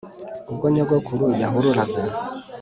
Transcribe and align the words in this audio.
ubwo 0.51 0.65
nyogokuru 0.73 1.25
yahururaga 1.41 2.01